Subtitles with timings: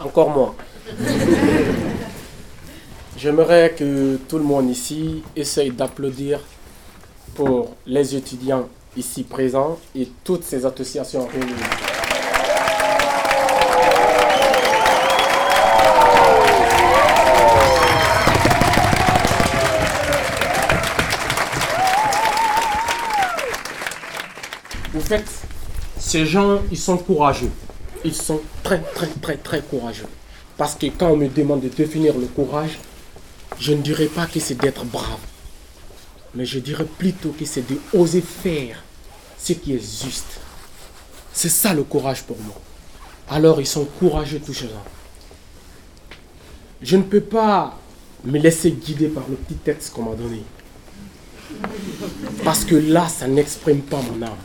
[0.00, 0.54] encore moi.
[3.16, 6.40] J'aimerais que tout le monde ici essaye d'applaudir
[7.34, 11.52] pour les étudiants ici présents et toutes ces associations réunies.
[24.92, 25.28] Vous faites,
[25.98, 27.50] ces gens, ils sont courageux.
[28.04, 30.06] Ils sont très, très, très, très courageux.
[30.56, 32.78] Parce que quand on me demande de définir le courage,
[33.58, 35.20] je ne dirais pas que c'est d'être brave.
[36.34, 38.82] Mais je dirais plutôt que c'est de oser faire
[39.38, 40.40] ce qui est juste.
[41.32, 42.60] C'est ça le courage pour moi.
[43.30, 44.84] Alors ils sont courageux tous ces gens.
[46.82, 47.78] Je ne peux pas
[48.24, 50.42] me laisser guider par le petit texte qu'on m'a donné.
[52.44, 54.36] Parce que là, ça n'exprime pas mon âme.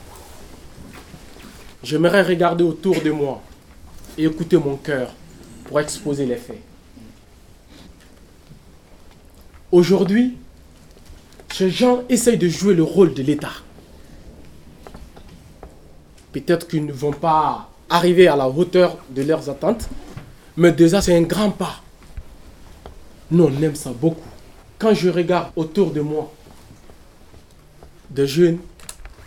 [1.84, 3.42] J'aimerais regarder autour de moi
[4.18, 5.14] et écouter mon cœur
[5.66, 6.62] pour exposer les faits.
[9.70, 10.38] Aujourd'hui,
[11.52, 13.52] ces gens essayent de jouer le rôle de l'État.
[16.32, 19.90] Peut-être qu'ils ne vont pas arriver à la hauteur de leurs attentes,
[20.56, 21.82] mais déjà c'est un grand pas.
[23.30, 24.30] Nous, on aime ça beaucoup.
[24.80, 26.32] Quand je regarde autour de moi,
[28.10, 28.60] des jeunes,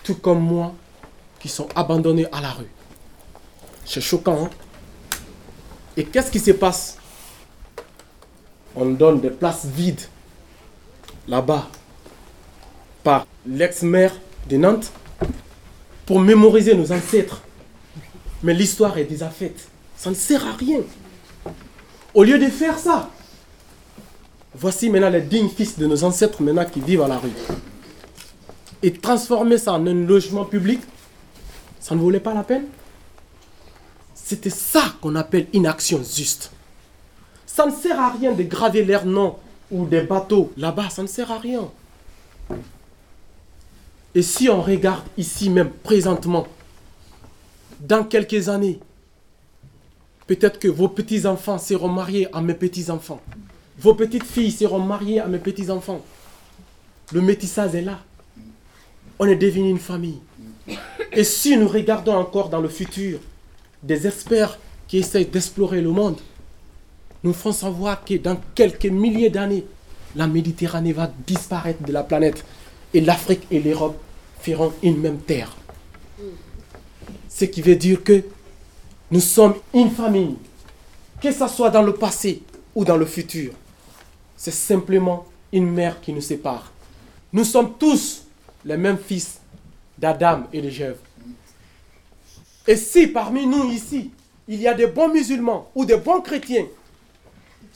[0.03, 0.75] tout comme moi,
[1.41, 2.71] qui sont abandonnés à la rue.
[3.85, 4.45] C'est choquant.
[4.45, 4.51] Hein?
[5.97, 6.99] Et qu'est-ce qui se passe?
[8.75, 10.03] On donne des places vides
[11.29, 11.69] là-bas
[13.03, 14.13] par l'ex-maire
[14.49, 14.93] de Nantes
[16.05, 17.43] pour mémoriser nos ancêtres.
[18.43, 19.69] Mais l'histoire est déjà faite.
[19.97, 20.81] Ça ne sert à rien.
[22.13, 23.11] Au lieu de faire ça,
[24.55, 27.31] voici maintenant les dignes fils de nos ancêtres maintenant qui vivent à la rue.
[28.83, 30.81] Et transformer ça en un logement public,
[31.87, 32.65] ça ne valait pas la peine?
[34.13, 36.51] C'était ça qu'on appelle une action juste.
[37.47, 39.37] Ça ne sert à rien de graver leur nom
[39.71, 41.71] ou des bateaux là-bas, ça ne sert à rien.
[44.17, 46.49] Et si on regarde ici même présentement,
[47.79, 48.81] dans quelques années,
[50.27, 53.21] peut-être que vos petits-enfants seront mariés à mes petits-enfants.
[53.79, 56.05] Vos petites filles seront mariées à mes petits-enfants.
[57.13, 58.01] Le métissage est là.
[59.21, 60.19] On est devenu une famille.
[61.17, 63.19] Et si nous regardons encore dans le futur
[63.83, 66.21] des experts qui essayent d'explorer le monde,
[67.25, 69.65] nous ferons savoir que dans quelques milliers d'années,
[70.15, 72.45] la Méditerranée va disparaître de la planète
[72.93, 73.97] et l'Afrique et l'Europe
[74.41, 75.57] feront une même terre.
[77.31, 78.23] Ce qui veut dire que
[79.11, 80.37] nous sommes une famille,
[81.23, 82.43] que ce soit dans le passé
[82.75, 83.53] ou dans le futur.
[84.37, 86.71] C'est simplement une mère qui nous sépare.
[87.33, 88.27] Nous sommes tous
[88.67, 89.41] les mêmes fils
[89.97, 90.99] d'Adam et de Jève.
[92.67, 94.11] Et si parmi nous ici,
[94.49, 96.67] il y a des bons musulmans ou des bons chrétiens,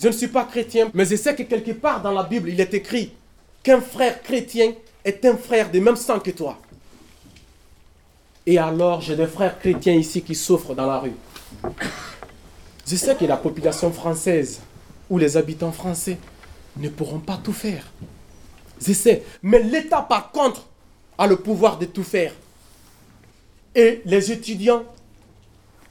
[0.01, 2.61] je ne suis pas chrétien, mais je sais que quelque part dans la Bible, il
[2.61, 3.13] est écrit
[3.63, 4.73] qu'un frère chrétien
[5.05, 6.59] est un frère de même sang que toi.
[8.47, 11.13] Et alors, j'ai des frères chrétiens ici qui souffrent dans la rue.
[12.87, 14.61] Je sais que la population française
[15.09, 16.19] ou les habitants français
[16.77, 17.85] ne pourront pas tout faire.
[18.81, 19.23] Je sais.
[19.43, 20.67] Mais l'État, par contre,
[21.19, 22.33] a le pouvoir de tout faire.
[23.75, 24.85] Et les étudiants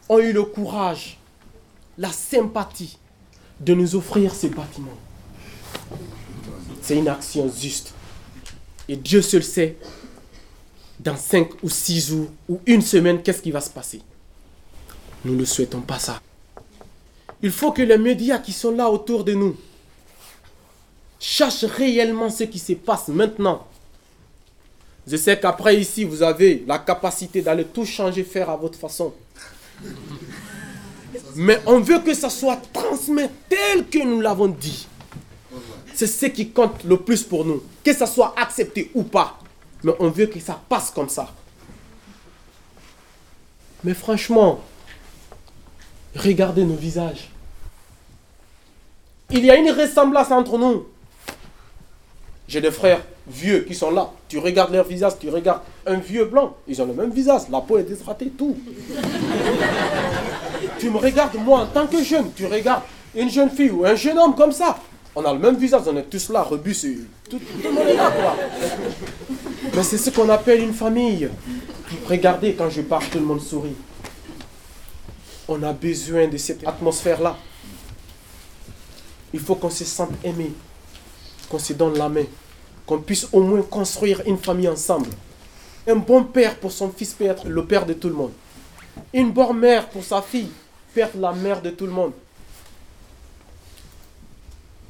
[0.09, 1.17] ont eu le courage,
[1.97, 2.97] la sympathie
[3.59, 4.97] de nous offrir ces bâtiments.
[6.81, 7.93] C'est une action juste.
[8.87, 9.77] Et Dieu seul sait,
[10.99, 14.01] dans cinq ou six jours ou une semaine, qu'est-ce qui va se passer.
[15.23, 16.21] Nous ne souhaitons pas ça.
[17.41, 19.55] Il faut que les médias qui sont là autour de nous
[21.19, 23.65] cherchent réellement ce qui se passe maintenant
[25.09, 29.11] je sais qu'après ici, vous avez la capacité d'aller tout changer, faire à votre façon.
[31.35, 34.87] Mais on veut que ça soit transmis tel que nous l'avons dit.
[35.95, 37.63] C'est ce qui compte le plus pour nous.
[37.83, 39.39] Que ça soit accepté ou pas.
[39.83, 41.33] Mais on veut que ça passe comme ça.
[43.83, 44.61] Mais franchement,
[46.15, 47.31] regardez nos visages.
[49.31, 50.87] Il y a une ressemblance entre nous.
[52.47, 54.11] J'ai des frères vieux qui sont là.
[54.29, 56.55] Tu regardes leur visage, tu regardes un vieux blanc.
[56.67, 58.55] Ils ont le même visage, la peau est déshydratée, tout.
[60.79, 62.83] tu me regardes, moi, en tant que jeune, tu regardes
[63.15, 64.77] une jeune fille ou un jeune homme comme ça.
[65.15, 68.11] On a le même visage, on est tous là, rebus, tout le monde est là,
[68.11, 68.35] quoi.
[69.75, 71.29] Mais c'est ce qu'on appelle une famille.
[72.07, 73.75] Regardez, quand je parle, tout le monde sourit.
[75.47, 77.35] On a besoin de cette atmosphère-là.
[79.33, 80.51] Il faut qu'on se sente aimé
[81.49, 82.25] qu'on se donne la main,
[82.89, 85.11] qu'on puisse au moins construire une famille ensemble.
[85.87, 88.31] Un bon père pour son fils peut être le père de tout le monde.
[89.13, 90.49] Une bonne mère pour sa fille
[90.91, 92.13] peut être la mère de tout le monde.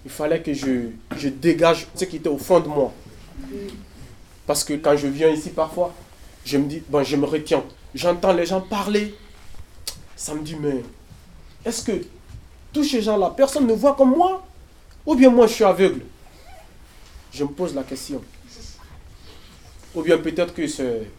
[0.05, 2.93] il fallait que je, je dégage ce qui était au fond de moi.
[4.47, 5.93] Parce que quand je viens ici parfois,
[6.45, 7.63] je me dis, bon, je me retiens.
[7.93, 9.13] J'entends les gens parler.
[10.15, 10.83] Ça me dit, mais
[11.65, 12.01] est-ce que
[12.71, 14.41] tous ces gens-là, personne ne voit comme moi?
[15.05, 16.01] Ou bien moi, je suis aveugle?
[17.31, 18.21] Je me pose la question.
[19.95, 21.09] Ou bien peut-être que c'est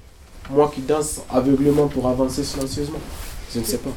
[0.51, 3.01] moi qui danse aveuglément pour avancer silencieusement.
[3.53, 3.91] Je ne sais pas.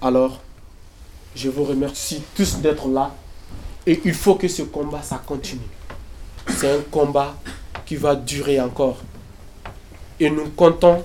[0.00, 0.40] Alors,
[1.34, 3.14] je vous remercie tous d'être là.
[3.86, 5.60] Et il faut que ce combat, ça continue.
[6.56, 7.34] C'est un combat
[7.84, 8.98] qui va durer encore.
[10.20, 11.02] Et nous comptons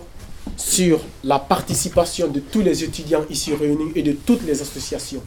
[0.55, 5.23] sur la participation de tous les étudiants ici réunis et de toutes les associations.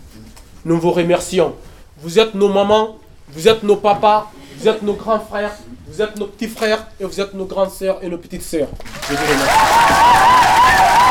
[0.64, 1.54] Nous vous remercions.
[1.98, 2.98] Vous êtes nos mamans,
[3.32, 5.52] vous êtes nos papas, vous êtes nos grands frères,
[5.88, 8.68] vous êtes nos petits frères et vous êtes nos grandes sœurs et nos petites sœurs.
[9.08, 11.01] Je vous remercie.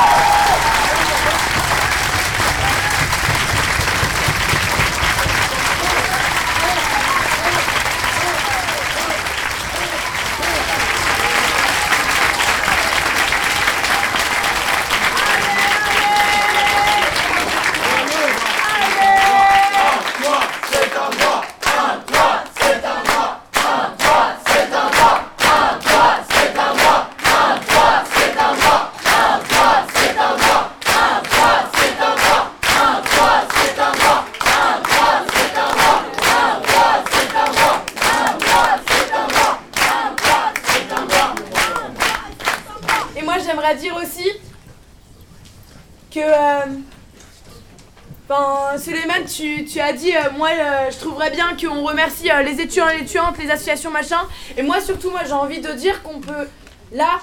[49.25, 52.97] Tu, as dit, euh, moi, euh, je trouverais bien qu'on remercie euh, les étudiants et
[52.97, 54.21] les étudiantes, les associations, machin.
[54.57, 56.47] Et moi, surtout, moi, j'ai envie de dire qu'on peut,
[56.91, 57.19] là,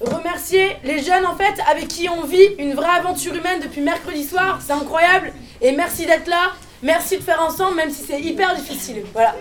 [0.00, 4.24] remercier les jeunes, en fait, avec qui on vit une vraie aventure humaine depuis mercredi
[4.24, 4.58] soir.
[4.64, 5.32] C'est incroyable.
[5.60, 6.52] Et merci d'être là.
[6.82, 9.04] Merci de faire ensemble, même si c'est hyper difficile.
[9.12, 9.34] Voilà.